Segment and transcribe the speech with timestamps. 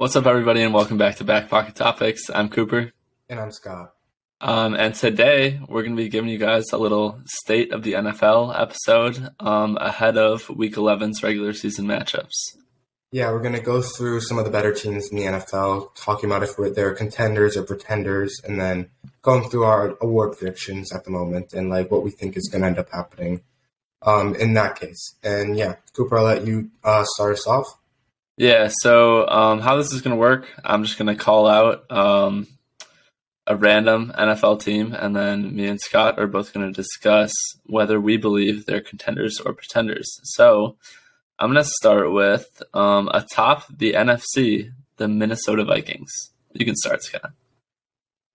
[0.00, 2.30] What's up, everybody, and welcome back to Back Pocket Topics.
[2.32, 2.92] I'm Cooper.
[3.28, 3.94] And I'm Scott.
[4.40, 7.94] Um, and today we're going to be giving you guys a little state of the
[7.94, 12.30] NFL episode um, ahead of Week 11's regular season matchups.
[13.10, 16.30] Yeah, we're going to go through some of the better teams in the NFL, talking
[16.30, 18.90] about if they're contenders or pretenders, and then
[19.22, 22.62] going through our award predictions at the moment and like what we think is going
[22.62, 23.40] to end up happening
[24.02, 25.16] um, in that case.
[25.24, 27.66] And yeah, Cooper, I'll let you uh, start us off.
[28.38, 31.90] Yeah, so um, how this is going to work, I'm just going to call out
[31.90, 32.46] um,
[33.48, 37.32] a random NFL team, and then me and Scott are both going to discuss
[37.66, 40.08] whether we believe they're contenders or pretenders.
[40.22, 40.76] So
[41.40, 46.12] I'm going to start with um, atop the NFC, the Minnesota Vikings.
[46.52, 47.32] You can start, Scott.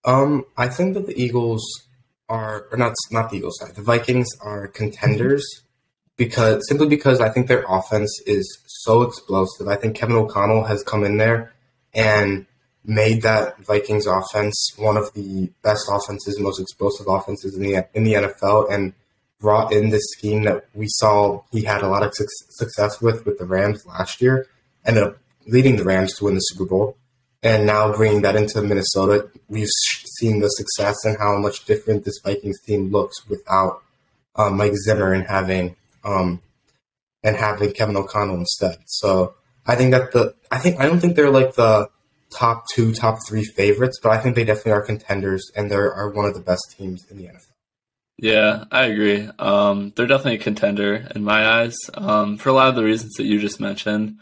[0.03, 1.63] Um, I think that the Eagles
[2.27, 5.63] are, or not, not the Eagles, sorry, the Vikings are contenders
[6.17, 9.67] because simply because I think their offense is so explosive.
[9.67, 11.53] I think Kevin O'Connell has come in there
[11.93, 12.45] and
[12.85, 18.03] made that Vikings offense one of the best offenses, most explosive offenses in the in
[18.03, 18.93] the NFL, and
[19.39, 23.37] brought in this scheme that we saw he had a lot of success with with
[23.39, 24.47] the Rams last year,
[24.85, 26.97] ended up leading the Rams to win the Super Bowl,
[27.41, 29.67] and now bringing that into Minnesota, we've
[30.17, 33.81] seen the success and how much different this Vikings team looks without
[34.35, 36.41] um, Mike Zimmer and having um,
[37.23, 38.77] and having Kevin O'Connell instead.
[38.85, 41.89] So I think that the I think I don't think they're like the
[42.33, 46.09] top two, top three favorites, but I think they definitely are contenders, and they are
[46.09, 47.47] one of the best teams in the NFL.
[48.17, 49.27] Yeah, I agree.
[49.39, 53.13] Um, they're definitely a contender in my eyes um, for a lot of the reasons
[53.13, 54.19] that you just mentioned.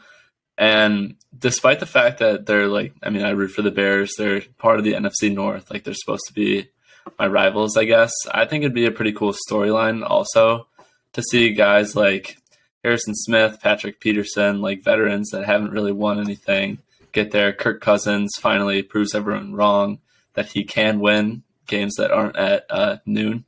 [0.57, 4.41] And despite the fact that they're like, I mean, I root for the Bears, they're
[4.57, 6.69] part of the NFC North, like they're supposed to be
[7.17, 8.11] my rivals, I guess.
[8.31, 10.67] I think it'd be a pretty cool storyline also
[11.13, 12.37] to see guys like
[12.83, 16.79] Harrison Smith, Patrick Peterson, like veterans that haven't really won anything
[17.11, 17.53] get there.
[17.53, 19.99] Kirk Cousins finally proves everyone wrong
[20.33, 23.45] that he can win games that aren't at uh, noon.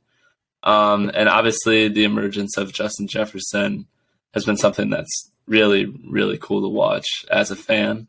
[0.62, 3.86] Um, and obviously, the emergence of Justin Jefferson
[4.32, 8.08] has been something that's really, really cool to watch as a fan.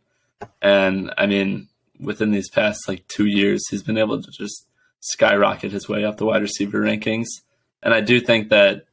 [0.62, 1.68] And I mean,
[2.00, 4.68] within these past like two years, he's been able to just
[5.02, 7.28] skyrocket his way up the wide receiver rankings.
[7.84, 8.88] And I do think that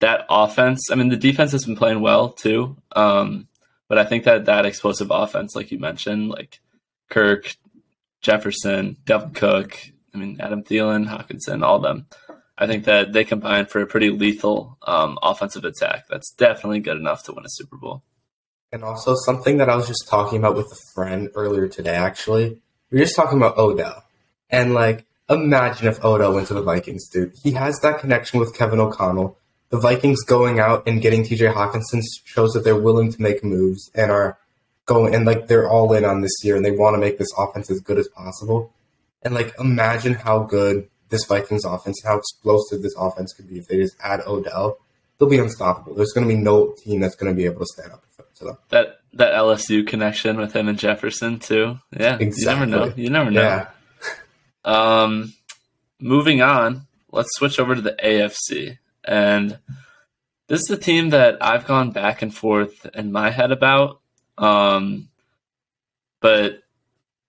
[0.00, 2.76] that offense, I mean, the defense has been playing well too.
[2.92, 3.48] Um,
[3.88, 6.60] but I think that that explosive offense, like you mentioned, like
[7.08, 7.56] Kirk,
[8.20, 9.78] Jefferson, Dalvin Cook,
[10.14, 12.06] I mean Adam Thielen, Hockenson, all them.
[12.58, 16.04] I think that they combine for a pretty lethal um, offensive attack.
[16.08, 18.02] That's definitely good enough to win a Super Bowl.
[18.72, 21.94] And also something that I was just talking about with a friend earlier today.
[21.94, 22.58] Actually,
[22.90, 24.04] we were just talking about Odell,
[24.50, 27.32] and like, imagine if Odell went to the Vikings, dude.
[27.42, 29.38] He has that connection with Kevin O'Connell
[29.70, 33.90] the Vikings going out and getting TJ Hockenson shows that they're willing to make moves
[33.94, 34.38] and are
[34.84, 37.32] going and like they're all in on this year and they want to make this
[37.36, 38.72] offense as good as possible.
[39.22, 43.66] And like imagine how good this Vikings offense, how explosive this offense could be if
[43.66, 44.78] they just add Odell.
[45.18, 45.94] They'll be unstoppable.
[45.94, 48.04] There's going to be no team that's going to be able to stand up
[48.36, 48.58] to them.
[48.68, 51.78] That that LSU connection with him and Jefferson too.
[51.98, 52.40] Yeah, exactly.
[52.40, 52.94] you never know.
[52.96, 53.40] You never know.
[53.42, 53.68] Yeah.
[54.64, 55.34] um,
[56.00, 58.78] moving on, let's switch over to the AFC.
[59.06, 59.58] And
[60.48, 64.00] this is a team that I've gone back and forth in my head about.
[64.38, 65.08] Um,
[66.20, 66.62] but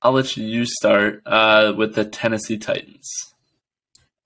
[0.01, 3.09] I'll let you start uh, with the Tennessee Titans.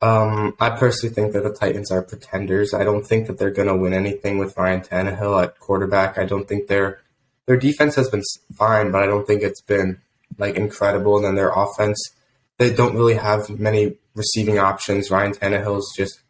[0.01, 2.73] Um, I personally think that the Titans are pretenders.
[2.73, 6.18] I don't think that they're going to win anything with Ryan Tannehill at quarterback.
[6.18, 7.01] I don't think their
[7.45, 8.23] their defense has been
[8.56, 10.01] fine, but I don't think it's been
[10.38, 11.18] like incredible.
[11.18, 12.00] And then their offense,
[12.57, 15.12] they don't really have many receiving options.
[15.12, 16.22] Ryan Tannehill's just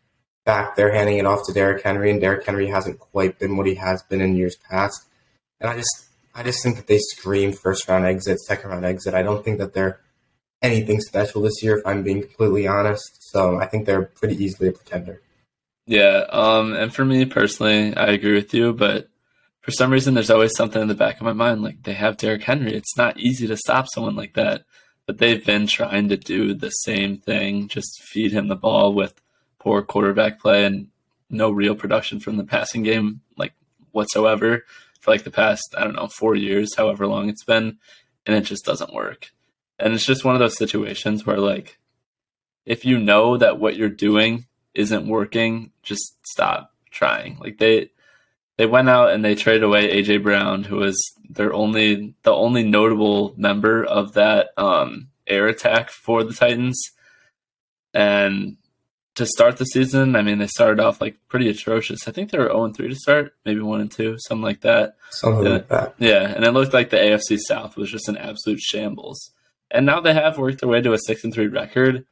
[0.46, 3.68] back there handing it off to Derrick Henry, and Derrick Henry hasn't quite been what
[3.68, 5.06] he has been in years past.
[5.59, 9.13] And I just I just think that they scream first round exit, second round exit.
[9.13, 10.00] I don't think that they're
[10.62, 13.31] anything special this year, if I'm being completely honest.
[13.31, 15.22] So I think they're pretty easily a pretender.
[15.88, 19.09] Yeah, um, and for me personally, I agree with you, but
[19.62, 21.62] for some reason, there's always something in the back of my mind.
[21.62, 22.74] Like they have Derrick Henry.
[22.74, 24.63] It's not easy to stop someone like that.
[25.07, 29.20] But they've been trying to do the same thing, just feed him the ball with
[29.62, 30.88] poor quarterback play and
[31.30, 33.54] no real production from the passing game, like
[33.92, 34.66] whatsoever,
[35.00, 37.78] for like the past, I don't know, four years, however long it's been.
[38.25, 39.31] And it just doesn't work.
[39.78, 41.80] And it's just one of those situations where, like,
[42.66, 47.38] if you know that what you're doing isn't working, just stop trying.
[47.40, 47.90] Like, they,
[48.58, 51.00] they went out and they traded away AJ Brown, who was
[51.30, 56.80] their only the only notable member of that um, air attack for the Titans,
[57.94, 58.58] and
[59.16, 62.08] to start the season, I mean, they started off like pretty atrocious.
[62.08, 64.96] I think they were 0 3 to start, maybe 1 and 2, something like that.
[65.10, 65.50] Something yeah.
[65.52, 65.96] like that.
[66.00, 69.31] Yeah, and it looked like the AFC South was just an absolute shambles.
[69.69, 72.06] And now they have worked their way to a 6 and 3 record.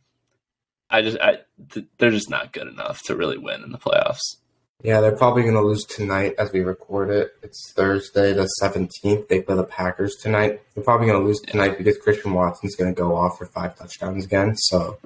[0.90, 1.40] I just, I,
[1.72, 4.38] th- they're just not good enough to really win in the playoffs.
[4.82, 7.36] Yeah, they're probably going to lose tonight as we record it.
[7.44, 9.28] It's Thursday, the 17th.
[9.28, 10.62] They play the Packers tonight.
[10.74, 13.78] They're probably going to lose tonight because Christian Watson's going to go off for five
[13.78, 14.56] touchdowns again.
[14.56, 14.98] So,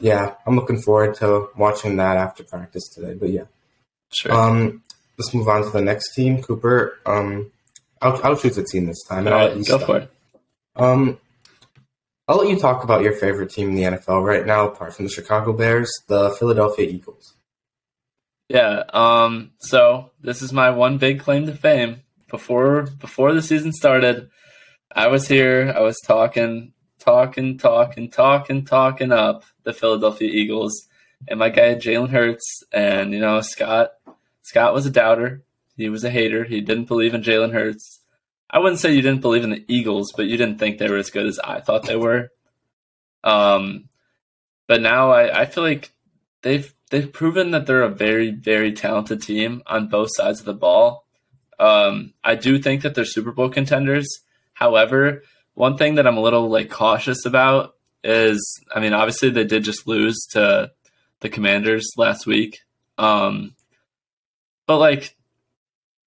[0.00, 3.14] yeah, I'm looking forward to watching that after practice today.
[3.14, 3.44] But yeah,
[4.12, 4.32] Sure.
[4.32, 4.82] um,
[5.18, 6.42] let's move on to the next team.
[6.42, 7.50] Cooper, um,
[8.00, 9.26] I'll, I'll choose a team this time.
[9.26, 9.84] All and I'll let you go start.
[9.86, 10.10] for it.
[10.76, 11.18] Um,
[12.28, 15.04] I'll let you talk about your favorite team in the NFL right now, apart from
[15.06, 17.34] the Chicago Bears, the Philadelphia Eagles.
[18.48, 18.84] Yeah.
[18.92, 19.52] Um.
[19.58, 22.02] So this is my one big claim to fame.
[22.30, 24.30] Before before the season started,
[24.94, 25.72] I was here.
[25.76, 30.88] I was talking, talking, talking, talking, talking up the Philadelphia Eagles
[31.28, 32.62] and my guy Jalen Hurts.
[32.72, 33.92] And you know Scott.
[34.42, 35.42] Scott was a doubter.
[35.76, 36.44] He was a hater.
[36.44, 38.00] He didn't believe in Jalen Hurts.
[38.50, 40.98] I wouldn't say you didn't believe in the Eagles, but you didn't think they were
[40.98, 42.30] as good as I thought they were.
[43.24, 43.88] Um,
[44.66, 45.92] but now I, I feel like
[46.42, 50.54] they've they've proven that they're a very very talented team on both sides of the
[50.54, 51.06] ball.
[51.58, 54.08] Um, I do think that they're Super Bowl contenders.
[54.52, 55.22] However,
[55.54, 58.40] one thing that I'm a little like cautious about is,
[58.74, 60.70] I mean, obviously they did just lose to
[61.20, 62.60] the Commanders last week,
[62.98, 63.54] um,
[64.66, 65.16] but like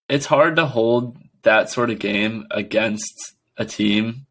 [0.10, 4.26] it's hard to hold that sort of game against a team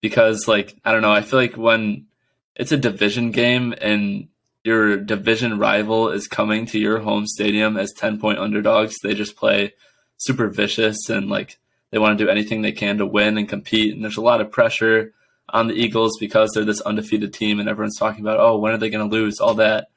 [0.00, 2.06] because, like, I don't know, I feel like when
[2.54, 4.28] it's a division game and
[4.64, 9.36] your division rival is coming to your home stadium as 10 point underdogs, they just
[9.36, 9.74] play
[10.16, 11.58] super vicious and like
[11.96, 13.94] they want to do anything they can to win and compete.
[13.94, 15.14] And there's a lot of pressure
[15.48, 18.76] on the Eagles because they're this undefeated team and everyone's talking about, oh, when are
[18.76, 19.40] they going to lose?
[19.40, 19.88] All that.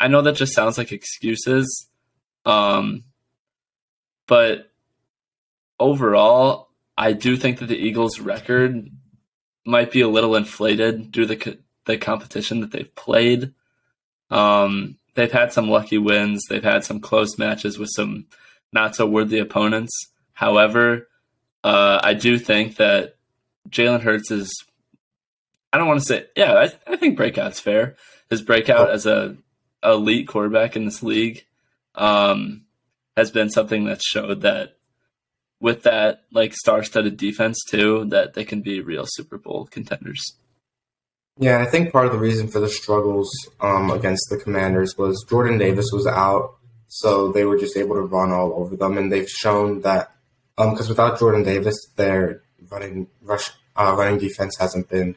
[0.00, 1.86] I know that just sounds like excuses.
[2.46, 3.04] Um,
[4.26, 4.72] but
[5.78, 8.88] overall, I do think that the Eagles' record
[9.66, 13.52] might be a little inflated due to the, the competition that they've played.
[14.30, 16.42] Um, they've had some lucky wins.
[16.48, 18.28] They've had some close matches with some
[18.72, 19.92] not so worthy opponents.
[20.32, 21.07] However,
[21.64, 23.16] uh, I do think that
[23.68, 24.52] Jalen Hurts is.
[25.72, 27.96] I don't want to say, yeah, I, I think breakout's fair.
[28.30, 29.36] His breakout as a
[29.82, 31.44] elite quarterback in this league
[31.94, 32.64] um,
[33.16, 34.76] has been something that showed that
[35.60, 40.36] with that like star-studded defense too, that they can be real Super Bowl contenders.
[41.40, 45.24] Yeah, I think part of the reason for the struggles um, against the Commanders was
[45.28, 46.56] Jordan Davis was out,
[46.88, 50.12] so they were just able to run all over them, and they've shown that
[50.58, 55.14] because um, without Jordan Davis, their running rush uh, running defense hasn't been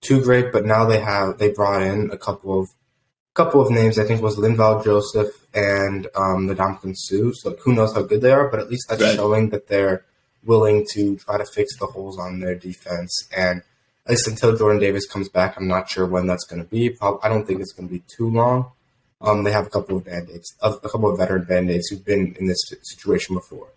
[0.00, 0.52] too great.
[0.52, 2.68] But now they have they brought in a couple of
[3.34, 3.98] couple of names.
[3.98, 7.32] I think was Linval Joseph and um, Ndamukong Suh.
[7.34, 9.16] So who knows how good they are, but at least that's Right.
[9.16, 10.04] showing that they're
[10.44, 13.62] willing to try to fix the holes on their defense and
[14.06, 16.94] at least until Jordan Davis comes back, I'm not sure when that's going to be.
[17.00, 18.70] I don't think it's going to be too long.
[19.22, 21.88] Um, they have a couple of band aids, a a couple of veteran band aids
[21.88, 23.68] who've been in this situation before.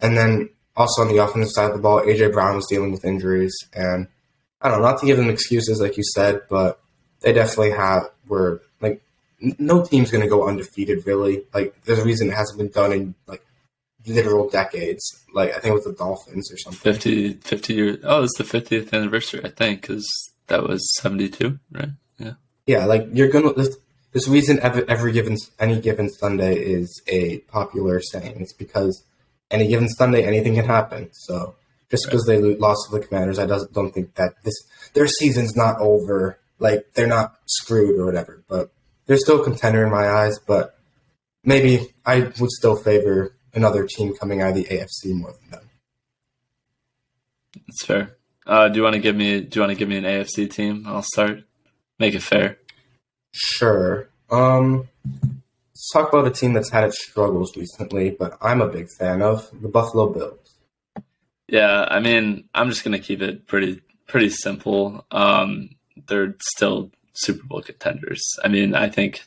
[0.00, 3.04] And then also on the offensive side of the ball, AJ Brown was dealing with
[3.04, 4.06] injuries, and
[4.62, 6.80] I don't know, not to give them excuses like you said, but
[7.20, 9.02] they definitely have were like
[9.42, 11.44] n- no team's going to go undefeated really.
[11.52, 13.44] Like there's a reason it hasn't been done in like
[14.06, 15.02] literal decades.
[15.34, 16.92] Like I think with the Dolphins or something.
[16.92, 17.98] 50, 50 years.
[18.04, 20.06] Oh, it's the 50th anniversary, I think, because
[20.46, 21.88] that was 72, right?
[22.18, 22.34] Yeah.
[22.66, 23.52] Yeah, like you're gonna.
[23.54, 23.76] This,
[24.12, 28.40] this reason every, every given any given Sunday is a popular saying.
[28.40, 29.04] It's because
[29.50, 31.08] any given Sunday anything can happen.
[31.12, 31.54] So
[31.90, 34.54] just because they lo- lost to the Commanders, I don't think that this
[34.94, 36.38] their season's not over.
[36.58, 38.42] Like they're not screwed or whatever.
[38.48, 38.70] But
[39.06, 40.38] they're still a contender in my eyes.
[40.38, 40.78] But
[41.44, 45.70] maybe I would still favor another team coming out of the AFC more than them.
[47.68, 48.16] It's fair.
[48.46, 49.40] Uh, do you want to give me?
[49.40, 50.84] Do you want to give me an AFC team?
[50.86, 51.44] I'll start.
[51.98, 52.58] Make it fair.
[53.32, 54.08] Sure.
[54.30, 54.88] Um,
[55.88, 59.22] let's talk about a team that's had its struggles recently, but I'm a big fan
[59.22, 60.56] of the Buffalo Bills.
[61.46, 65.06] Yeah, I mean, I'm just gonna keep it pretty pretty simple.
[65.10, 65.70] Um,
[66.06, 68.22] they're still Super Bowl contenders.
[68.44, 69.26] I mean, I think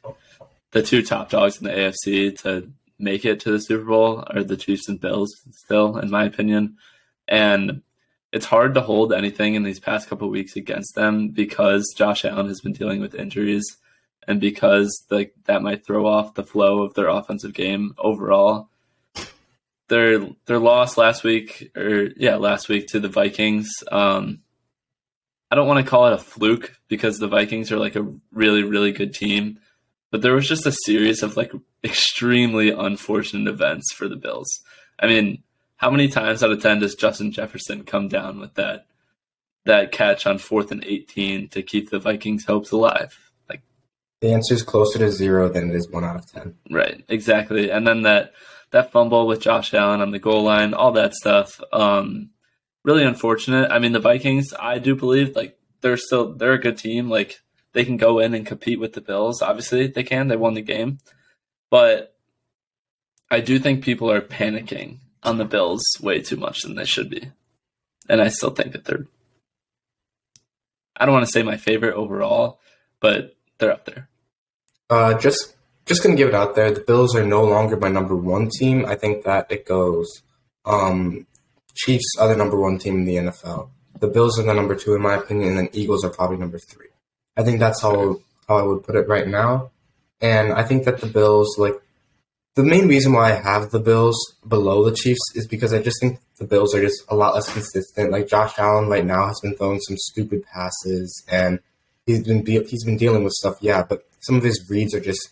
[0.72, 4.44] the two top dogs in the AFC to make it to the Super Bowl are
[4.44, 6.78] the Chiefs and Bills, still, in my opinion.
[7.28, 7.82] And
[8.32, 12.48] it's hard to hold anything in these past couple weeks against them because Josh Allen
[12.48, 13.78] has been dealing with injuries
[14.28, 18.70] and because like that might throw off the flow of their offensive game overall.
[19.88, 23.70] Their their loss last week or yeah, last week to the Vikings.
[23.92, 24.40] Um
[25.50, 28.64] I don't want to call it a fluke because the Vikings are like a really,
[28.64, 29.60] really good team.
[30.12, 31.52] but there was just a series of like
[31.84, 34.48] extremely unfortunate events for the Bills.
[35.00, 35.44] I mean,
[35.78, 38.86] how many times out of 10 does Justin Jefferson come down with that
[39.66, 43.31] that catch on 4th and 18 to keep the Vikings hopes alive?
[44.22, 46.56] The answer is closer to 0 than it is 1 out of 10.
[46.70, 47.72] Right, exactly.
[47.72, 48.34] And then that
[48.72, 51.60] that fumble with Josh Allen on the goal line, all that stuff.
[51.74, 52.30] Um,
[52.84, 53.70] really unfortunate.
[53.72, 57.10] I mean, the Vikings, I do believe like they're still they're a good team.
[57.10, 57.42] Like
[57.74, 59.42] they can go in and compete with the Bills.
[59.42, 60.28] Obviously, they can.
[60.28, 61.00] They won the game,
[61.70, 62.16] but
[63.30, 67.10] I do think people are panicking on the Bills way too much than they should
[67.10, 67.32] be,
[68.08, 69.08] and I still think that they're.
[70.96, 72.60] I don't want to say my favorite overall,
[73.00, 74.08] but they're up there.
[74.92, 75.56] Uh, just
[75.86, 76.70] just gonna give it out there.
[76.70, 78.86] The Bills are no longer my number one team.
[78.86, 80.22] I think that it goes.
[80.66, 81.26] Um,
[81.74, 83.70] Chiefs are the number one team in the NFL.
[84.02, 86.60] The Bills are the number two in my opinion, and then Eagles are probably number
[86.60, 86.90] three.
[87.38, 88.20] I think that's how
[88.50, 89.72] how I would put it right now.
[90.20, 91.82] And I think that the Bills, like
[92.56, 96.02] the main reason why I have the Bills below the Chiefs is because I just
[96.02, 98.12] think the Bills are just a lot less consistent.
[98.12, 101.60] Like Josh Allen right now has been throwing some stupid passes, and
[102.06, 103.56] he's been he's been dealing with stuff.
[103.62, 105.30] Yeah, but some of his reads are just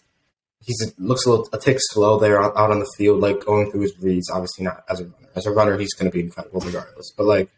[0.61, 3.81] he looks a little a tick slow there out on the field, like going through
[3.81, 4.29] his reads.
[4.29, 5.15] Obviously not as a runner.
[5.35, 7.13] As a runner, he's going to be incredible regardless.
[7.15, 7.49] But like,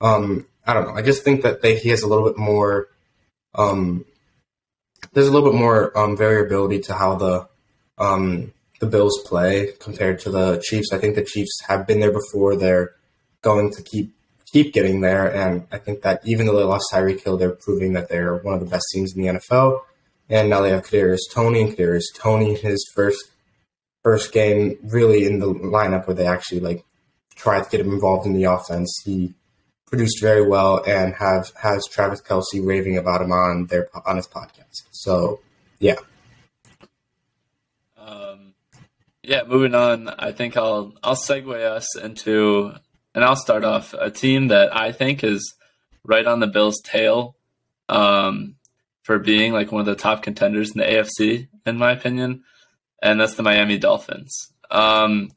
[0.00, 0.94] um, I don't know.
[0.94, 2.88] I just think that they, he has a little bit more
[3.54, 4.04] um,
[5.12, 7.48] there's a little bit more um, variability to how the
[7.98, 10.92] um, the Bills play compared to the Chiefs.
[10.92, 12.56] I think the Chiefs have been there before.
[12.56, 12.92] They're
[13.42, 14.14] going to keep
[14.52, 17.92] keep getting there, and I think that even though they lost Tyreek Hill, they're proving
[17.94, 19.80] that they're one of the best teams in the NFL.
[20.28, 23.30] And now they have Kadarius Toney, and Kadarius Toney, his first
[24.02, 26.84] first game, really in the lineup where they actually like
[27.34, 29.00] tried to get him involved in the offense.
[29.04, 29.34] He
[29.86, 34.26] produced very well and have has Travis Kelce raving about him on their on his
[34.26, 34.82] podcast.
[34.90, 35.40] So
[35.78, 35.96] yeah.
[37.96, 38.54] Um,
[39.22, 40.08] yeah, moving on.
[40.08, 42.72] I think I'll I'll segue us into
[43.14, 45.54] and I'll start off a team that I think is
[46.04, 47.34] right on the Bills' tail
[47.88, 48.56] um,
[49.08, 52.44] for being like one of the top contenders in the AFC, in my opinion,
[53.02, 54.52] and that's the Miami Dolphins.
[54.70, 55.30] Um,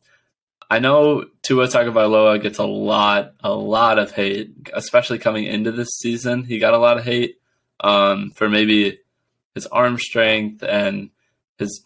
[0.70, 5.88] I know Tua Tagovailoa gets a lot, a lot of hate, especially coming into this
[6.00, 6.44] season.
[6.44, 7.38] He got a lot of hate
[7.80, 9.00] um, for maybe
[9.56, 11.10] his arm strength and
[11.58, 11.82] his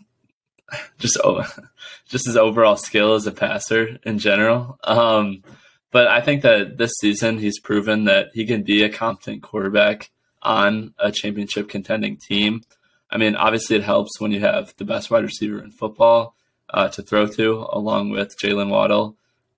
[0.98, 1.20] just
[2.10, 4.80] just his overall skill as a passer in general.
[4.84, 5.44] Um,
[5.92, 10.10] but I think that this season he's proven that he can be a competent quarterback
[10.46, 12.62] on a championship contending team.
[13.10, 16.36] I mean, obviously it helps when you have the best wide receiver in football
[16.70, 19.18] uh, to throw to, along with Jaylen Waddle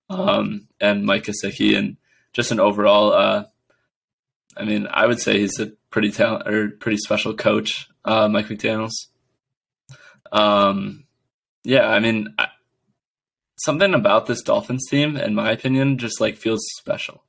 [0.10, 1.98] um, and Mike Gesicki, and
[2.34, 3.12] just an overall.
[3.14, 3.44] Uh,
[4.56, 8.48] I mean, I would say he's a pretty talent or pretty special coach, uh, Mike
[8.48, 9.10] McDaniel's.
[10.32, 11.06] Um,
[11.64, 12.48] yeah, I mean, I,
[13.58, 17.24] something about this Dolphins team, in my opinion, just like feels special,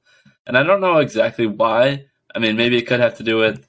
[0.47, 2.07] and I don't know exactly why.
[2.39, 3.67] I mean, maybe it could have to do with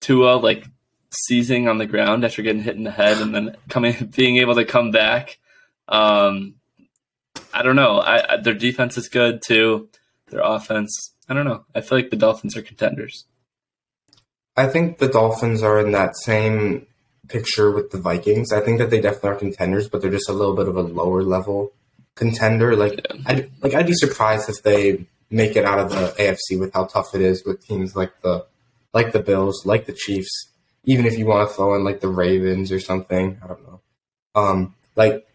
[0.00, 0.66] Tua like
[1.10, 4.54] seizing on the ground after getting hit in the head and then coming being able
[4.56, 5.38] to come back
[5.90, 6.54] um,
[7.52, 7.98] I don't know.
[7.98, 9.88] I, I, their defense is good too.
[10.28, 11.64] Their offense, I don't know.
[11.74, 13.24] I feel like the Dolphins are contenders.
[14.56, 16.86] I think the Dolphins are in that same
[17.28, 18.52] picture with the Vikings.
[18.52, 20.82] I think that they definitely are contenders, but they're just a little bit of a
[20.82, 21.72] lower level
[22.14, 22.76] contender.
[22.76, 23.22] Like, yeah.
[23.26, 26.84] I'd, like I'd be surprised if they make it out of the AFC with how
[26.84, 28.46] tough it is with teams like the
[28.92, 30.48] like the Bills, like the Chiefs.
[30.84, 33.80] Even if you want to throw in like the Ravens or something, I don't know.
[34.34, 35.26] Um, like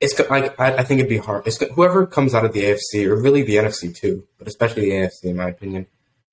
[0.00, 1.46] it's like I, I, think it'd be hard.
[1.46, 4.96] It's whoever comes out of the AFC or really the NFC too, but especially the
[4.96, 5.86] AFC in my opinion,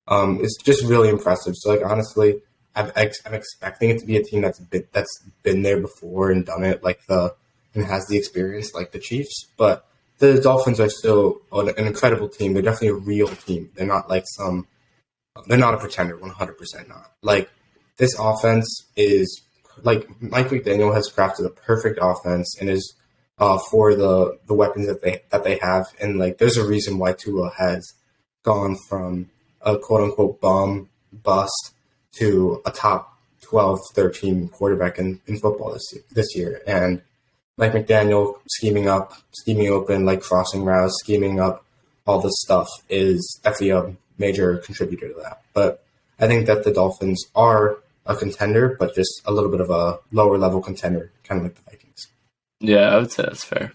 [0.08, 1.54] um, just really impressive.
[1.56, 2.42] So like honestly,
[2.74, 6.44] I'm, I'm expecting it to be a team that's been, that's been there before and
[6.44, 7.34] done it, like the
[7.74, 9.46] and has the experience like the Chiefs.
[9.56, 9.86] But
[10.22, 12.54] the Dolphins are still an, an incredible team.
[12.54, 13.70] They're definitely a real team.
[13.74, 14.68] They're not like some.
[15.48, 16.16] They're not a pretender.
[16.16, 17.10] One hundred percent not.
[17.22, 17.50] Like
[17.96, 19.42] this offense is
[19.82, 22.94] like Mike McDaniel has crafted a perfect offense and is
[23.38, 26.98] uh, for the the weapons that they that they have, and like there's a reason
[26.98, 27.92] why Tua has
[28.44, 29.28] gone from
[29.60, 31.74] a quote unquote bum bust
[32.12, 36.62] to a top 12, 13 quarterback in, in football this this year.
[36.64, 37.02] And
[37.56, 41.64] like McDaniel scheming up, scheming open, like crossing routes, scheming up
[42.06, 45.42] all this stuff is definitely a major contributor to that.
[45.52, 45.84] But
[46.18, 49.98] I think that the Dolphins are a contender, but just a little bit of a
[50.10, 52.08] lower level contender, kind of like the Vikings.
[52.60, 53.72] Yeah, I would say that's fair.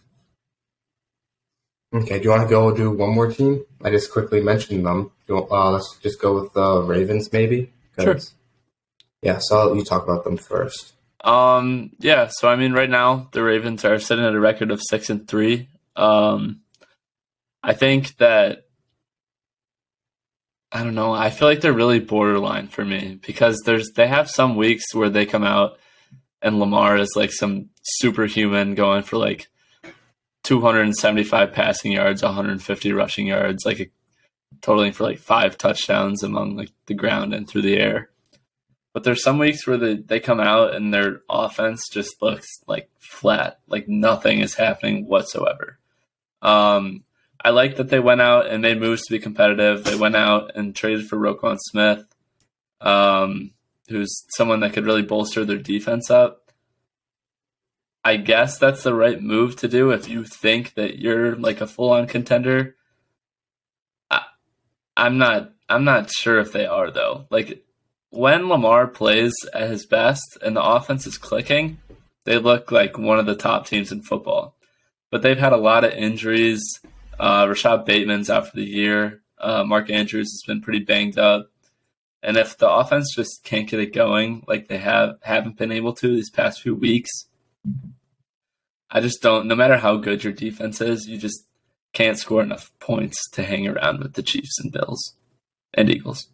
[1.94, 3.64] Okay, do you want to go do one more team?
[3.82, 5.12] I just quickly mentioned them.
[5.30, 7.72] Uh, let's just go with the Ravens, maybe.
[7.98, 8.18] Sure.
[9.22, 10.94] Yeah, so I'll let you talk about them first.
[11.24, 12.30] Um, yeah.
[12.32, 15.28] So I mean, right now the Ravens are sitting at a record of six and
[15.28, 15.70] three.
[15.96, 16.62] Um,
[17.64, 18.68] I think that
[20.72, 21.14] I don't know.
[21.14, 25.10] I feel like they're really borderline for me because there's they have some weeks where
[25.10, 25.80] they come out
[26.42, 29.48] and Lamar is like some superhuman going for like
[30.44, 33.88] 275 passing yards, 150 rushing yards, like a,
[34.62, 38.10] totaling for like five touchdowns among like the ground and through the air.
[38.98, 42.90] But there's some weeks where they, they come out and their offense just looks like
[42.98, 45.78] flat, like nothing is happening whatsoever.
[46.42, 47.04] Um,
[47.40, 49.84] I like that they went out and made moves to be competitive.
[49.84, 52.06] They went out and traded for Roquan Smith,
[52.82, 53.52] um,
[53.88, 56.52] who's someone that could really bolster their defense up.
[58.04, 61.68] I guess that's the right move to do if you think that you're like a
[61.68, 62.76] full on contender.
[64.10, 64.24] I,
[64.98, 65.54] I'm not.
[65.70, 67.28] I'm not sure if they are though.
[67.30, 67.64] Like
[68.10, 71.78] when Lamar plays at his best and the offense is clicking,
[72.26, 74.56] they look like one of the top teams in football.
[75.12, 76.62] But they've had a lot of injuries.
[77.20, 79.22] Uh, Rashod Bateman's out for the year.
[79.40, 81.50] Uh, Mark Andrews has been pretty banged up.
[82.24, 85.94] And if the offense just can't get it going like they have haven't been able
[85.94, 87.10] to these past few weeks,
[88.90, 89.48] I just don't.
[89.48, 91.46] No matter how good your defense is, you just
[91.94, 95.16] can't score enough points to hang around with the Chiefs and Bills
[95.74, 96.28] and Eagles.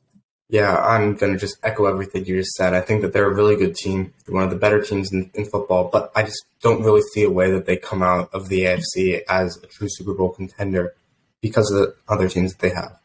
[0.49, 2.73] Yeah, I'm going to just echo everything you just said.
[2.73, 4.13] I think that they're a really good team.
[4.27, 7.29] One of the better teams in, in, football, but I just don't really see a
[7.29, 10.93] way that they come out of the AFC as a true Super Bowl contender
[11.41, 12.99] because of the other teams that they have.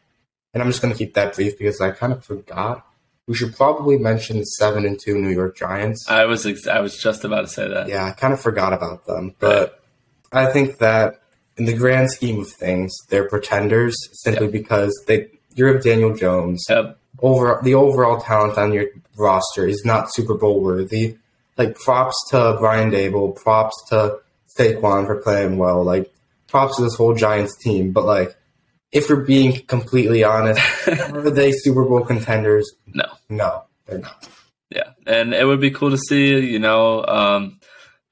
[0.53, 2.85] And I'm just going to keep that brief because I kind of forgot
[3.29, 6.09] we should probably mention the seven and two New York Giants.
[6.09, 7.87] I was ex- I was just about to say that.
[7.87, 9.83] Yeah, I kind of forgot about them, but
[10.33, 10.47] right.
[10.47, 11.21] I think that
[11.55, 14.51] in the grand scheme of things, they're pretenders simply yep.
[14.51, 16.65] because they you have Daniel Jones.
[16.67, 16.98] Yep.
[17.21, 18.85] Over the overall talent on your
[19.17, 21.17] roster is not Super Bowl worthy.
[21.57, 24.19] Like props to Brian Daboll, props to
[24.57, 25.83] Saquon for playing well.
[25.83, 26.11] Like
[26.47, 28.35] props to this whole Giants team, but like
[28.91, 32.71] if we're being completely honest, are they Super Bowl contenders?
[32.87, 33.05] No.
[33.29, 34.27] No, they're not.
[34.69, 34.91] Yeah.
[35.05, 37.59] And it would be cool to see, you know, um,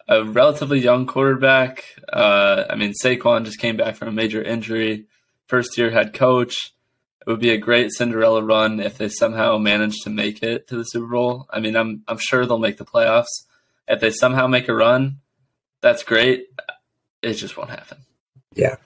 [0.07, 1.83] a relatively young quarterback.
[2.11, 5.05] Uh, I mean, Saquon just came back from a major injury,
[5.47, 6.73] first year head coach.
[7.27, 10.77] It would be a great Cinderella run if they somehow manage to make it to
[10.77, 11.45] the Super Bowl.
[11.49, 13.43] I mean, I'm I'm sure they'll make the playoffs.
[13.85, 15.19] If they somehow make a run,
[15.81, 16.47] that's great.
[17.21, 17.97] It just won't happen.
[18.55, 18.77] Yeah.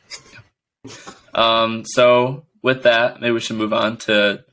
[1.35, 4.43] Um, so with that, maybe we should move on to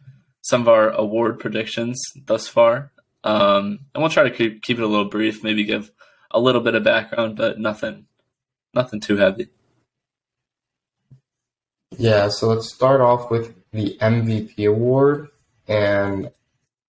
[0.43, 2.93] some of our award predictions thus far.
[3.25, 5.91] Um, and we'll try to keep, keep it a little brief, maybe give
[6.31, 8.07] a little bit of background, but nothing,
[8.75, 9.49] nothing too heavy.
[11.97, 15.29] Yeah, so let's start off with the MVP award,
[15.67, 16.31] and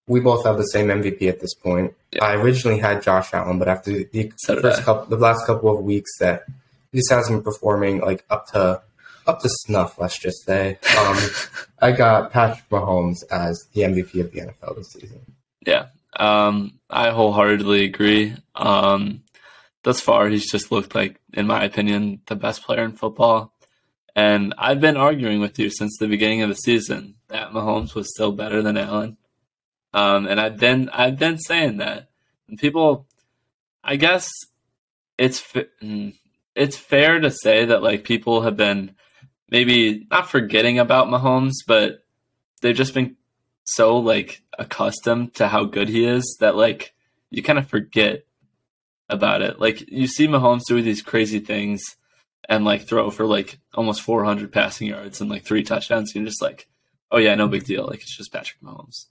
[0.07, 1.93] we both have the same MVP at this point.
[2.11, 2.25] Yeah.
[2.25, 5.83] I originally had Josh Allen, but after the so first couple, the last couple of
[5.83, 6.45] weeks, that
[6.91, 8.81] he just hasn't been performing like up to
[9.27, 10.79] up to snuff, let's just say.
[10.97, 11.17] Um,
[11.79, 15.21] I got Patrick Mahomes as the MVP of the NFL this season.
[15.65, 15.87] Yeah,
[16.17, 18.35] um, I wholeheartedly agree.
[18.55, 19.21] Um,
[19.83, 23.53] thus far, he's just looked like, in my opinion, the best player in football.
[24.15, 28.11] And I've been arguing with you since the beginning of the season that Mahomes was
[28.13, 29.17] still better than Allen.
[29.93, 32.09] Um, and I've been I've been saying that,
[32.47, 33.07] and people,
[33.83, 34.29] I guess
[35.17, 35.41] it's
[35.81, 36.13] mm,
[36.55, 38.95] it's fair to say that like people have been
[39.49, 42.03] maybe not forgetting about Mahomes, but
[42.61, 43.15] they've just been
[43.63, 46.93] so like accustomed to how good he is that like
[47.29, 48.25] you kind of forget
[49.09, 49.59] about it.
[49.59, 51.81] Like you see Mahomes do these crazy things
[52.47, 56.13] and like throw for like almost 400 passing yards and like three touchdowns.
[56.15, 56.67] You're just like,
[57.11, 57.85] oh yeah, no big deal.
[57.85, 59.05] Like it's just Patrick Mahomes.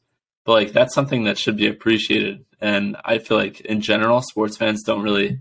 [0.45, 2.45] But like that's something that should be appreciated.
[2.61, 5.41] And I feel like in general, sports fans don't really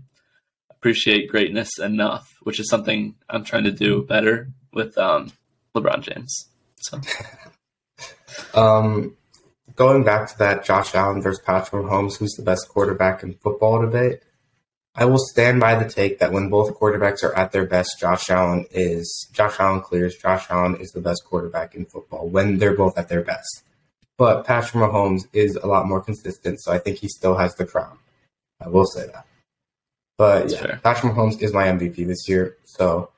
[0.70, 5.32] appreciate greatness enough, which is something I'm trying to do better with um,
[5.74, 6.48] LeBron James.
[6.76, 7.00] So,
[8.54, 9.16] um,
[9.74, 13.80] going back to that Josh Allen versus Patrick Mahomes, who's the best quarterback in football
[13.80, 14.20] debate?
[14.98, 18.30] I will stand by the take that when both quarterbacks are at their best, Josh
[18.30, 20.16] Allen is Josh Allen clears.
[20.16, 23.62] Josh Allen is the best quarterback in football when they're both at their best.
[24.16, 27.64] But Patrick Mahomes is a lot more consistent, so I think he still has the
[27.64, 27.98] crown.
[28.60, 29.24] I will say that.
[30.16, 33.10] But yeah, Patrick Mahomes is my MVP this year, so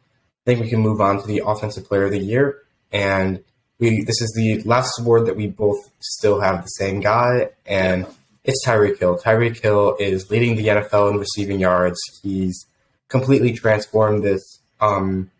[0.46, 2.58] I think we can move on to the Offensive Player of the Year.
[2.92, 3.42] And
[3.78, 8.06] we this is the last award that we both still have the same guy, and
[8.44, 9.18] it's Tyreek Hill.
[9.18, 11.98] Tyreek Hill is leading the NFL in receiving yards.
[12.22, 12.66] He's
[13.08, 15.30] completely transformed this um,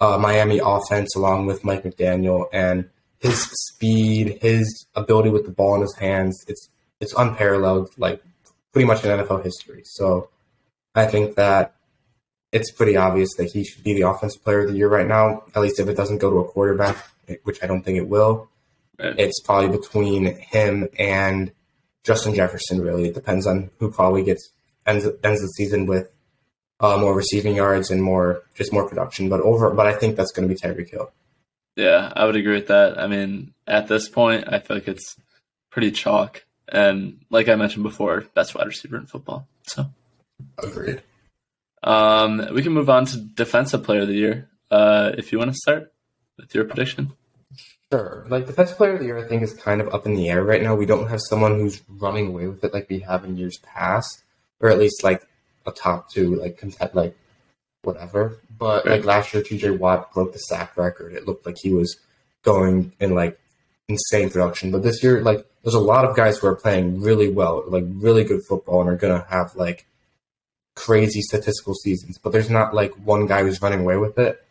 [0.00, 5.74] uh, Miami offense along with Mike McDaniel, and his speed, his ability with the ball
[5.74, 6.68] in his hands, it's
[7.00, 7.90] it's unparalleled.
[7.96, 8.22] Like
[8.72, 9.82] pretty much in NFL history.
[9.84, 10.30] So
[10.94, 11.74] I think that
[12.52, 15.42] it's pretty obvious that he should be the offensive player of the year right now,
[15.54, 16.96] at least if it doesn't go to a quarterback,
[17.42, 18.48] which I don't think it will.
[19.00, 21.52] It's probably between him and
[22.08, 23.08] Justin Jefferson, really.
[23.08, 24.50] It depends on who probably gets
[24.86, 26.10] ends, ends the season with
[26.80, 29.28] uh, more receiving yards and more just more production.
[29.28, 31.12] But over, but I think that's going to be Tyreek Hill.
[31.76, 32.98] Yeah, I would agree with that.
[32.98, 35.16] I mean, at this point, I feel like it's
[35.70, 36.44] pretty chalk.
[36.66, 39.46] And like I mentioned before, best wide receiver in football.
[39.64, 39.90] So
[40.56, 41.02] agreed.
[41.82, 44.48] Um, we can move on to defensive player of the year.
[44.70, 45.92] Uh, if you want to start
[46.38, 47.12] with your prediction.
[47.92, 48.26] Sure.
[48.28, 50.28] Like the best player of the year, I think is kind of up in the
[50.28, 50.74] air right now.
[50.74, 54.22] We don't have someone who's running away with it like we have in years past,
[54.60, 55.26] or at least like
[55.64, 57.16] a top two, like content, like
[57.82, 58.38] whatever.
[58.58, 59.70] But like last year, T.J.
[59.70, 61.14] Watt broke the sack record.
[61.14, 61.98] It looked like he was
[62.42, 63.38] going in like
[63.88, 64.70] insane production.
[64.70, 67.84] But this year, like there's a lot of guys who are playing really well, like
[67.86, 69.86] really good football, and are gonna have like
[70.76, 72.18] crazy statistical seasons.
[72.18, 74.44] But there's not like one guy who's running away with it.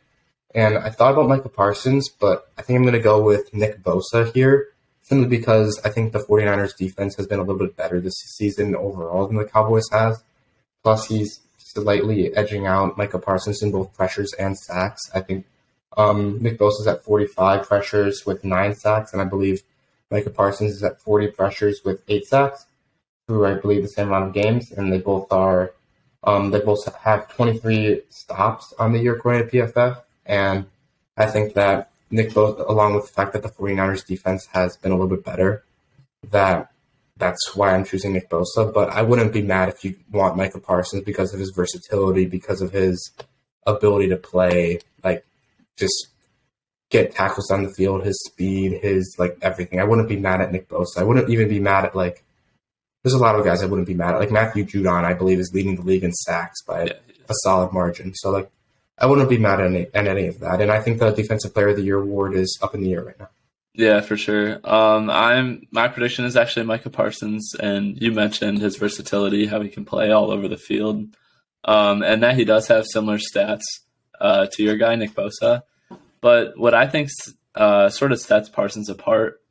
[0.58, 3.84] And I thought about Micah Parsons, but I think I'm going to go with Nick
[3.84, 4.70] Bosa here,
[5.04, 8.76] simply because I think the 49ers defense has been a little bit better this season
[8.76, 10.24] overall than the Cowboys has.
[10.82, 15.12] Plus, he's slightly edging out Micah Parsons in both pressures and sacks.
[15.14, 15.46] I think
[15.96, 19.62] um, Nick Bosa is at 45 pressures with nine sacks, and I believe
[20.10, 22.66] Micah Parsons is at 40 pressures with eight sacks
[23.28, 25.74] through, I believe, the same amount of games, and they both are
[26.24, 30.02] um, they both have 23 stops on the year according to PFF.
[30.28, 30.66] And
[31.16, 34.92] I think that Nick both, along with the fact that the 49ers defense has been
[34.92, 35.64] a little bit better,
[36.30, 36.72] that
[37.18, 38.72] that's why I'm choosing Nick Bosa.
[38.72, 42.62] But I wouldn't be mad if you want Micah Parsons because of his versatility, because
[42.62, 43.12] of his
[43.66, 45.26] ability to play, like
[45.78, 46.10] just
[46.90, 49.80] get tackles down the field, his speed, his like everything.
[49.80, 50.98] I wouldn't be mad at Nick Bosa.
[50.98, 52.24] I wouldn't even be mad at like
[53.04, 54.20] there's a lot of guys I wouldn't be mad at.
[54.20, 56.94] Like Matthew Judon, I believe, is leading the league in sacks by yeah.
[57.30, 58.14] a solid margin.
[58.16, 58.50] So like
[58.98, 60.60] I wouldn't be mad at any, at any of that.
[60.60, 63.04] And I think the Defensive Player of the Year award is up in the air
[63.04, 63.30] right now.
[63.74, 64.60] Yeah, for sure.
[64.64, 69.70] Um, I'm my prediction is actually Micah Parsons, and you mentioned his versatility, how he
[69.70, 71.16] can play all over the field,
[71.64, 73.62] um, and that he does have similar stats
[74.20, 75.62] uh, to your guy Nick Bosa.
[76.22, 77.12] But what I think
[77.54, 79.42] uh, sort of sets Parsons apart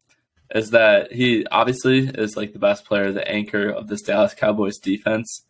[0.53, 4.79] is that he obviously is like the best player, the anchor of this Dallas Cowboys
[4.79, 5.45] defense,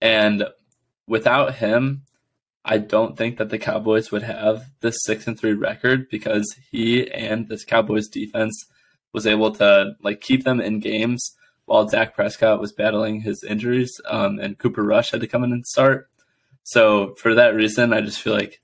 [0.00, 0.44] and
[1.08, 2.02] without him,
[2.64, 7.10] I don't think that the Cowboys would have this six and three record because he
[7.10, 8.54] and this Cowboys defense
[9.12, 11.32] was able to like keep them in games
[11.64, 15.52] while Dak Prescott was battling his injuries um, and Cooper Rush had to come in
[15.52, 16.08] and start.
[16.64, 18.60] So for that reason, I just feel like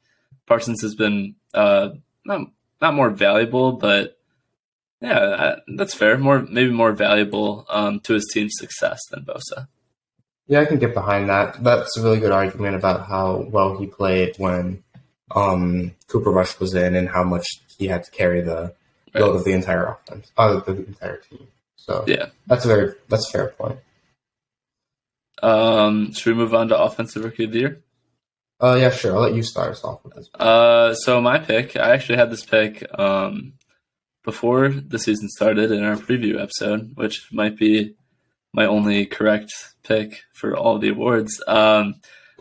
[0.46, 1.90] Parsons has been uh,
[2.24, 2.42] not
[2.80, 4.18] not more valuable, but
[5.00, 6.16] yeah, that's fair.
[6.18, 9.68] More maybe more valuable um, to his team's success than Bosa.
[10.48, 11.62] Yeah, I can get behind that.
[11.62, 14.82] That's a really good argument about how well he played when
[15.30, 17.46] um, Cooper Rush was in and how much
[17.78, 18.74] he had to carry the
[19.14, 19.22] right.
[19.22, 21.46] load of the entire offense, uh, the entire team.
[21.76, 23.78] So yeah, that's a very that's a fair point.
[25.42, 27.82] Um, should we move on to offensive rookie of the year?
[28.60, 29.14] Uh, yeah, sure.
[29.14, 30.28] I'll let you start us off with this.
[30.34, 33.52] Uh, so my pick, I actually had this pick um
[34.24, 37.94] before the season started in our preview episode, which might be
[38.52, 41.42] my only correct pick for all the awards.
[41.46, 41.96] Um,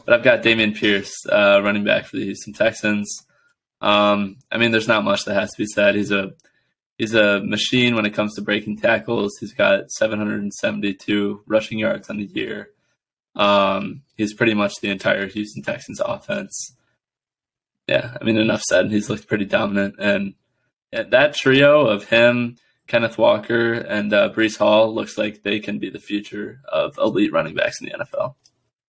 [0.06, 3.26] but I've got Dameon Pierce, uh, running back for the Houston Texans.
[3.82, 5.96] Um, I mean, there's not much that has to be said.
[5.96, 6.32] He's a
[6.98, 9.38] he's a machine when it comes to breaking tackles.
[9.40, 12.70] He's got 772 rushing yards on the year.
[13.36, 16.74] Um, he's pretty much the entire Houston Texans offense.
[17.88, 18.92] Yeah, I mean, enough said.
[18.92, 20.34] He's looked pretty dominant, and
[20.92, 25.90] that trio of him, Kenneth Walker and uh, Breece Hall looks like they can be
[25.90, 28.36] the future of elite running backs in the NFL.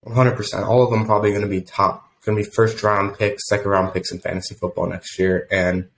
[0.05, 0.65] 100%.
[0.65, 3.69] All of them probably going to be top, going to be first round picks, second
[3.69, 5.47] round picks in fantasy football next year.
[5.51, 5.89] And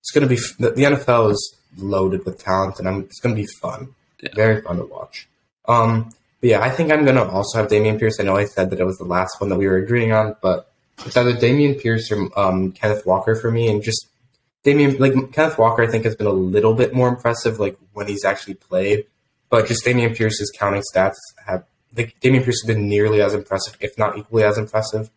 [0.00, 3.34] it's going to be, the, the NFL is loaded with talent and I'm, it's going
[3.34, 3.94] to be fun.
[4.20, 4.30] Yeah.
[4.34, 5.28] Very fun to watch.
[5.68, 8.18] Um, but yeah, I think I'm going to also have Dameon Pierce.
[8.18, 10.36] I know I said that it was the last one that we were agreeing on,
[10.40, 10.70] but
[11.04, 13.68] it's either Dameon Pierce or um, Kenneth Walker for me.
[13.68, 14.08] And just
[14.66, 18.08] Dameon, like Kenneth Walker, I think has been a little bit more impressive, like when
[18.08, 19.06] he's actually played.
[19.48, 21.14] But just Dameon Pierce's counting stats
[21.46, 21.64] have,
[21.96, 25.08] like Dameon Pierce has been nearly as impressive, if not equally as impressive.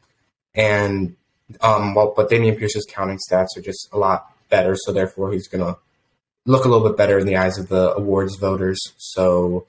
[0.53, 1.15] And
[1.61, 5.47] um, well, but Dameon Pierce's counting stats are just a lot better, so therefore he's
[5.47, 5.77] gonna
[6.45, 8.79] look a little bit better in the eyes of the awards voters.
[8.97, 9.65] So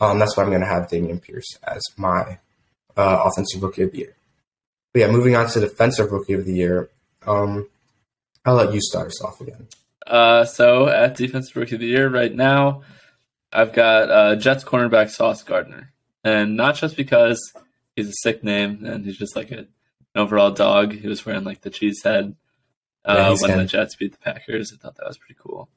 [0.00, 2.38] um, that's why I'm gonna have Dameon Pierce as my
[2.96, 4.14] uh, offensive rookie of the year.
[4.94, 6.88] But yeah, moving on to defensive rookie of the year.
[7.26, 7.68] Um,
[8.48, 9.66] I'll let you start us off again.
[10.06, 12.82] Uh, so at defensive rookie of the year right now,
[13.52, 15.92] I've got uh, Jets cornerback Sauce Gardner.
[16.24, 17.38] and not just because
[17.94, 19.68] he's a sick name and he's just like a, an
[20.16, 20.92] overall dog.
[20.92, 22.34] He was wearing like the cheese head
[23.04, 23.58] uh, Yeah, when him.
[23.58, 24.72] the Jets beat the Packers.
[24.72, 25.68] I thought that was pretty cool.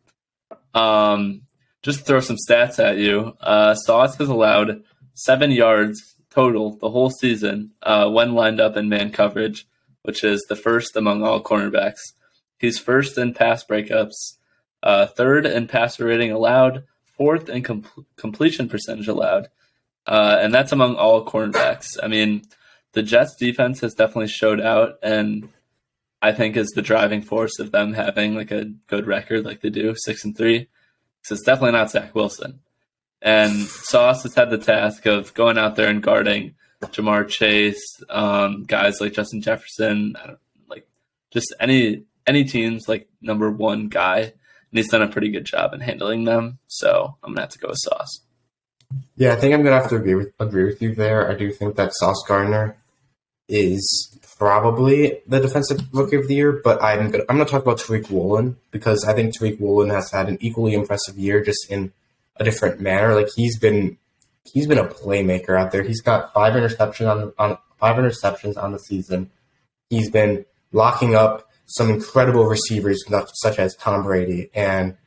[0.74, 1.42] Um,
[1.84, 6.90] just to throw some stats at you, uh, Sauce has allowed seven yards total the
[6.90, 9.68] whole season uh, when lined up in man coverage,
[10.04, 12.00] which is the first among all cornerbacks.
[12.62, 14.38] He's first in pass breakups,
[14.84, 16.84] uh, third in passer rating allowed,
[17.18, 17.86] fourth in com-
[18.18, 19.50] completion percentage allowed,
[20.06, 21.98] uh, and that's among all cornerbacks.
[22.02, 22.44] I mean,
[22.94, 25.50] the Jets defense has definitely showed out, and
[26.22, 29.72] I think is the driving force of them having like a good record, like they
[29.72, 30.68] do, six and three.
[31.24, 32.60] So it's definitely not Zach Wilson.
[33.24, 38.64] And Sauce has had the task of going out there and guarding Ja'Marr Chase, um,
[38.64, 40.16] guys like Justin Jefferson,
[40.68, 40.88] like
[41.32, 44.34] just any any teams like number one guy, and
[44.72, 46.60] he's done a pretty good job in handling them.
[46.68, 48.22] So I'm gonna have to go with Sauce.
[49.16, 51.30] Yeah, I think I'm gonna have to agree with agree with you there.
[51.30, 52.78] I do think that Sauce Gardner
[53.48, 57.78] is probably the defensive rookie of the year, but I'm gonna I'm gonna talk about
[57.78, 61.92] Tariq Woolen because I think Tariq Woolen has had an equally impressive year, just in
[62.38, 63.14] a different manner.
[63.14, 63.98] Like he's been
[64.44, 65.84] he's been a playmaker out there.
[65.84, 69.30] He's got five interceptions on on five interceptions on the season.
[69.90, 73.04] He's been locking up some incredible receivers,
[73.36, 74.98] such as Tom Brady, and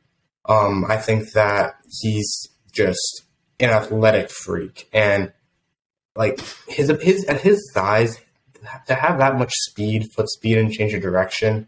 [0.47, 3.25] um, I think that he's just
[3.61, 5.33] an athletic freak, and
[6.17, 8.19] like his his at his size,
[8.87, 11.67] to have that much speed, foot speed, and change of direction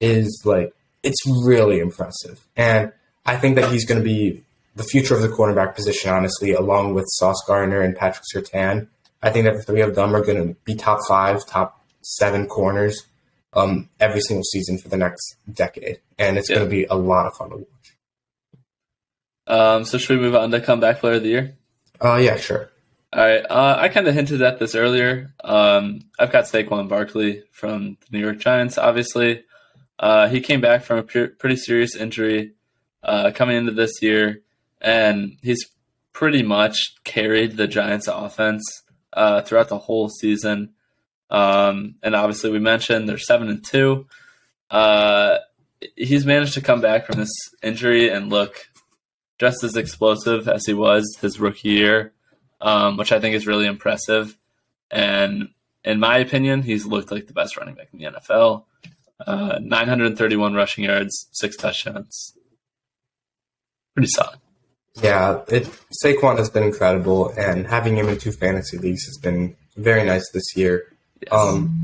[0.00, 2.46] is like it's really impressive.
[2.56, 2.92] And
[3.26, 4.42] I think that he's going to be
[4.74, 8.88] the future of the cornerback position, honestly, along with Sauce Gardner and Patrick Surtain.
[9.22, 12.46] I think that the three of them are going to be top five, top seven
[12.46, 13.04] corners
[13.54, 16.56] um, every single season for the next decade, and it's Yeah.
[16.56, 17.66] going to be a lot of fun to watch.
[19.46, 21.54] Um, so should we move on to comeback player of the year?
[22.02, 22.70] Uh, yeah, sure.
[23.12, 23.44] All right.
[23.48, 25.32] Uh, I kind of hinted at this earlier.
[25.44, 29.44] Um, I've got Saquon Barkley from the New York Giants, obviously.
[29.98, 32.52] Uh, he came back from a pre- pretty serious injury
[33.04, 34.40] uh, coming into this year,
[34.80, 35.64] and he's
[36.12, 38.64] pretty much carried the Giants' offense
[39.12, 40.70] uh, throughout the whole season.
[41.30, 44.06] Um, and obviously, we mentioned they're seven and two.
[44.70, 45.38] Uh,
[45.96, 47.32] he's managed to come back from this
[47.62, 48.68] injury and look
[49.38, 52.14] just as explosive as he was his rookie year
[52.64, 54.36] um, which I think is really impressive.
[54.90, 55.50] And
[55.84, 58.64] in my opinion, he's looked like the best running back in the NFL.
[59.24, 62.36] Uh, 931 rushing yards, six touchdowns.
[63.94, 64.38] Pretty solid.
[65.02, 65.68] Yeah, it
[66.04, 70.28] Saquon has been incredible, and having him in two fantasy leagues has been very nice
[70.30, 70.93] this year.
[71.30, 71.32] Yes.
[71.32, 71.80] Um,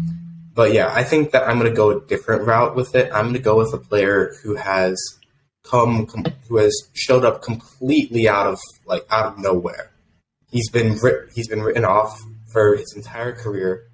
[0.54, 3.10] but yeah, I think that I'm going to go a different route with it.
[3.12, 4.98] I'm going to go with a player who has
[5.62, 9.90] come, com- who has showed up completely out of like out of nowhere.
[10.50, 12.20] He's been writ- he's been written off
[12.52, 13.84] for his entire career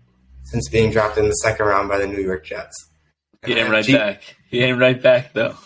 [0.45, 2.89] since being drafted in the second round by the New York Jets.
[3.45, 4.37] he And I ain't right G- back.
[4.49, 5.57] He ain't right back though.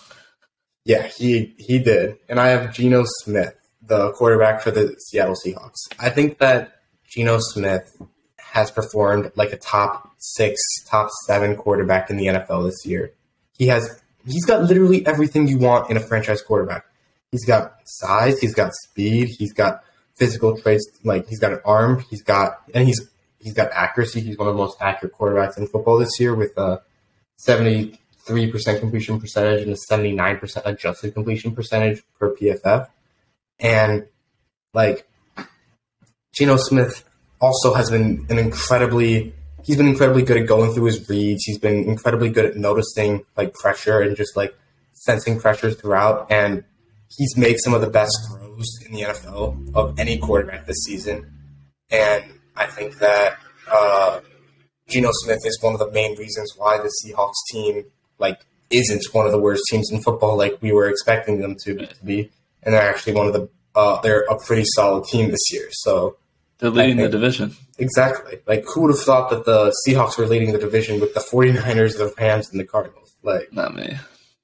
[0.85, 2.17] Yeah, he he did.
[2.29, 5.77] And I have Geno Smith, the quarterback for the Seattle Seahawks.
[5.99, 7.83] I think that Geno Smith
[8.53, 13.13] has performed like a top six, top seven quarterback in the NFL this year.
[13.57, 16.85] He has he's got literally everything you want in a franchise quarterback.
[17.31, 19.85] He's got size, he's got speed, he's got
[20.17, 23.09] physical traits, like he's got an arm, he's got and he's
[23.39, 24.21] he's got accuracy.
[24.21, 26.83] He's one of the most accurate quarterbacks in football this year with a
[27.37, 32.89] seventy three percent completion percentage and a seventy nine percent adjusted completion percentage per PFF.
[33.61, 34.07] And
[34.75, 35.07] like
[36.33, 37.05] Geno Smith
[37.41, 41.45] also has been an incredibly he's been incredibly good at going through his reads.
[41.45, 44.55] He's been incredibly good at noticing like pressure and just like
[44.93, 46.31] sensing pressures throughout.
[46.31, 46.65] And
[47.17, 51.31] he's made some of the best throws in the NFL of any quarterback this season.
[51.91, 52.25] And
[52.57, 53.39] I think that
[53.71, 54.21] uh,
[54.89, 57.85] Geno Smith is one of the main reasons why the Seahawks team
[58.19, 61.87] like isn't one of the worst teams in football like we were expecting them to,
[61.87, 62.31] to be.
[62.63, 65.69] And they're actually one of the uh, they're a pretty solid team this year.
[65.71, 66.17] So
[66.61, 67.57] They're leading the division.
[67.79, 68.39] Exactly.
[68.47, 71.97] Like, who would have thought that the Seahawks were leading the division with the 49ers,
[71.97, 73.15] the Rams, and the Cardinals?
[73.23, 73.97] Like, Not me.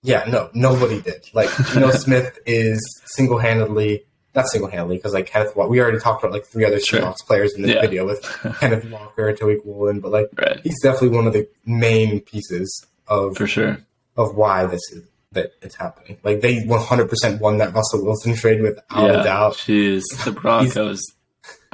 [0.02, 1.28] yeah, no, nobody did.
[1.34, 5.98] Like, Geno Smith is single handedly, not single handedly, because like Kenneth Walker, we already
[5.98, 7.00] talked about like three other Sure.
[7.00, 7.80] Seahawks players in this Yeah.
[7.82, 8.22] video with
[8.60, 10.60] Kenneth Walker, Tariq Woolen, but like, Right.
[10.64, 13.78] he's definitely one of the main pieces of For sure.
[14.16, 16.16] of why this is that it's happening.
[16.22, 19.20] Like, they 100% won that Russell Wilson trade without yeah.
[19.20, 19.54] a doubt.
[19.54, 20.02] Jeez.
[20.24, 21.02] The Broncos.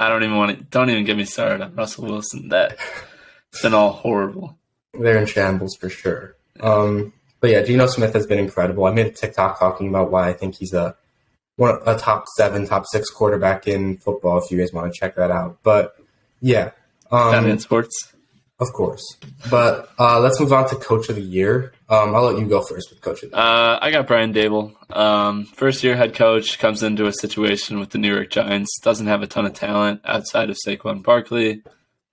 [0.03, 0.63] I don't even want to.
[0.65, 2.49] Don't even get me started on Russell Wilson.
[2.49, 2.77] That
[3.51, 4.57] it's been all horrible.
[4.93, 6.35] They're in shambles for sure.
[6.59, 8.85] Um, but yeah, Geno Smith has been incredible.
[8.85, 10.95] I made a TikTok talking about why I think he's a
[11.55, 14.37] one a top seven, top six quarterback in football.
[14.37, 15.95] If you guys want to check that out, but
[16.41, 16.71] yeah,
[17.11, 18.12] um, sports.
[18.59, 19.17] Of course.
[19.49, 21.73] But uh, let's move on to Coach of the Year.
[21.89, 23.45] Um, I'll let you go first with Coach of the Year.
[23.45, 24.73] Uh, I got Brian Daboll.
[24.95, 29.07] Um, first year head coach, comes into a situation with the New York Giants, doesn't
[29.07, 31.63] have a ton of talent outside of Saquon Barkley.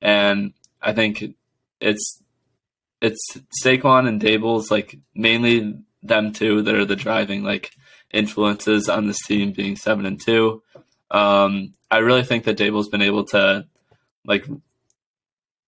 [0.01, 1.35] And I think
[1.81, 2.23] it's
[3.01, 7.71] it's Saquon and Daboll's like mainly them two that are the driving like
[8.11, 10.63] influences on this team being seven and two.
[11.11, 13.67] Um, I really think that Daboll's been able to
[14.25, 14.47] like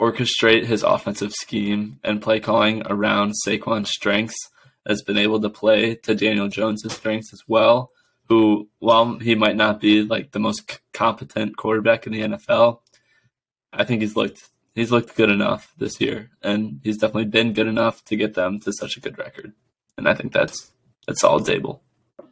[0.03, 4.37] orchestrate his offensive scheme and play calling around Saquon's strengths
[4.85, 7.91] has been able to play to Daniel Jones's strengths as well.
[8.29, 12.81] Who, while he might not be like the most competent quarterback in the NFL,
[13.73, 17.67] I think he's looked he's looked good enough this year, and he's definitely been good
[17.67, 19.53] enough to get them to such a good record.
[19.97, 20.73] And I think that's
[21.07, 21.81] that's all Daboll.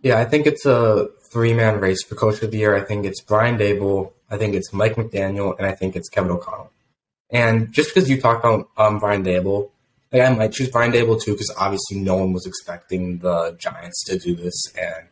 [0.03, 2.75] Yeah, I think it's a three man race for Coach of the Year.
[2.75, 6.31] I think it's Brian Daboll, I think it's Mike McDaniel, and I think it's Kevin
[6.31, 6.73] O'Connell.
[7.33, 9.71] And just because you talked about um, Brian Daboll,
[10.13, 14.05] like I might choose Brian Daboll too, because obviously no one was expecting the Giants
[14.05, 14.73] to do this.
[14.77, 15.07] And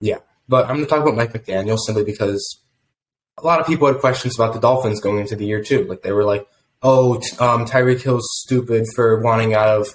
[0.00, 2.60] yeah, but I'm going to talk about Mike McDaniel simply because
[3.38, 5.84] a lot of people had questions about the Dolphins going into the year too.
[5.84, 6.46] Like they were like,
[6.82, 9.88] "Oh, um, Tyreek Hill's stupid for wanting out of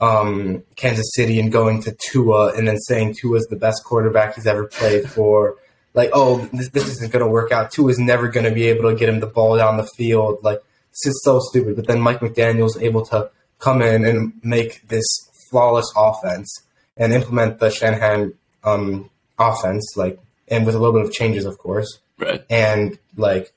[0.00, 4.46] um, Kansas City and going to Tua, and then saying Tua's the best quarterback he's
[4.46, 5.56] ever played for."
[5.92, 7.70] Like, oh, this, this isn't going to work out.
[7.70, 10.40] Tua's never going to be able to get him the ball down the field.
[10.42, 10.60] Like,
[11.04, 11.76] it's so stupid.
[11.76, 15.04] But then Mike McDaniel's able to come in and make this
[15.50, 16.62] flawless offense
[16.96, 21.58] and implement the Shanahan um, offense, like, and with a little bit of changes, of
[21.58, 21.98] course.
[22.18, 22.44] Right.
[22.48, 23.52] And like,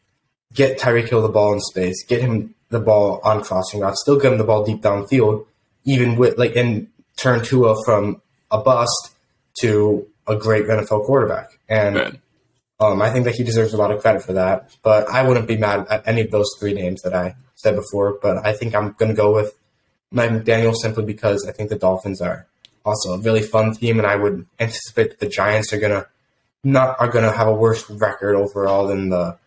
[0.54, 4.20] get Tyreek Hill the ball in space, get him the ball on crossing routes, still
[4.20, 5.46] get him the ball deep downfield,
[5.86, 8.22] even with like, and turn Tua from
[8.52, 9.16] a bust
[9.62, 11.58] to a great NFL quarterback.
[11.68, 12.20] And right.
[12.82, 15.48] Um, I think that he deserves a lot of credit for that, but I wouldn't
[15.48, 18.18] be mad at any of those three names that I said before.
[18.22, 19.54] But I think I'm going to go with
[20.12, 22.48] Mike McDaniel simply because I think the Dolphins are
[22.86, 26.08] also a really fun team, and I would anticipate that the Giants are going to
[26.64, 29.38] not are going to have a worse record overall than the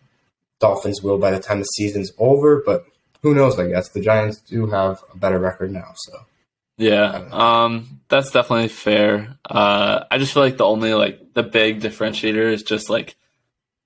[0.59, 2.61] Dolphins will by the time the season's over.
[2.63, 2.85] But
[3.23, 3.57] who knows?
[3.57, 6.19] I guess the Giants do have a better record now, so.
[6.77, 9.37] Yeah, um, that's definitely fair.
[9.45, 13.15] Uh, I just feel like the only like the big differentiator is just like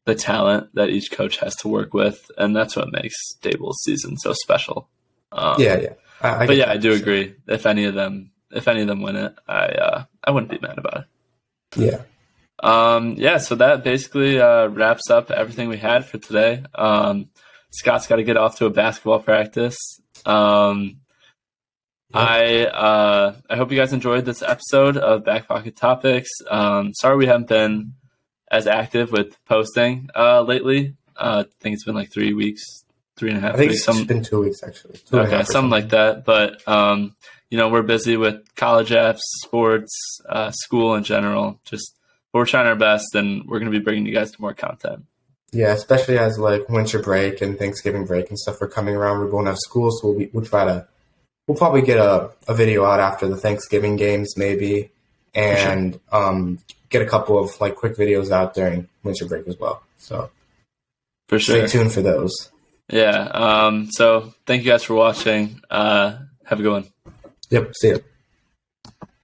[0.08, 4.16] the talent that each coach has to work with, and that's what makes Daboll's season
[4.18, 4.90] so special.
[5.34, 5.94] Um, yeah, yeah.
[6.22, 7.36] I, I but yeah, I do agree.
[7.46, 10.66] If any of them, if any of them win it, I uh, I wouldn't be
[10.66, 11.06] mad about it.
[11.76, 12.02] Yeah.
[12.64, 13.38] Um, yeah.
[13.38, 16.64] So that basically uh, wraps up everything we had for today.
[16.74, 17.28] Um,
[17.72, 19.78] Scott's got to get off to a basketball practice.
[20.26, 21.02] Um,
[22.14, 26.30] I uh, I hope you guys enjoyed this episode of Back Pocket Topics.
[26.50, 27.96] Um, sorry we haven't been
[28.52, 30.96] as active with posting uh, lately.
[31.16, 32.64] Uh, I think it's been like three weeks,
[33.16, 33.56] three and a half.
[33.56, 33.88] I think weeks.
[33.88, 35.00] it's some, been two weeks actually.
[35.10, 36.26] Two okay, something, something, like that.
[36.26, 37.16] But um,
[37.50, 41.60] you know, we're busy with college apps, sports, uh, school in general.
[41.64, 41.98] Just
[42.34, 45.06] we're trying our best, and we're going to be bringing you guys to more content.
[45.52, 49.24] Yeah, especially as like winter break and Thanksgiving break and stuff are coming around.
[49.24, 50.88] We won't have school, so we'll, be, we'll try to.
[51.48, 54.92] We'll probably get a, a video out after the Thanksgiving games, maybe,
[55.34, 56.24] and sure.
[56.24, 59.84] um, get a couple of like quick videos out during winter break as well.
[59.98, 60.30] So
[61.28, 62.52] for sure, stay tuned for those.
[62.90, 63.30] Yeah.
[63.34, 65.62] Um, so thank you guys for watching.
[65.70, 66.86] Uh, have a good one.
[67.50, 67.74] Yep.
[67.76, 68.04] See you.